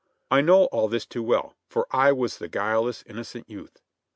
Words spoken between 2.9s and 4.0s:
innocent youth.